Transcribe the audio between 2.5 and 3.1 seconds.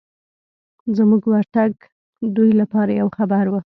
لپاره یو